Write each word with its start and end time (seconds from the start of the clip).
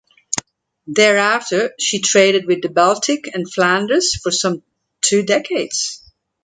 Thereafter 0.87 1.75
she 1.77 2.01
traded 2.01 2.47
with 2.47 2.63
the 2.63 2.69
Baltic 2.69 3.27
and 3.35 3.45
Flanders 3.47 4.15
for 4.15 4.31
some 4.31 4.63
two 5.03 5.21
decades. 5.21 6.01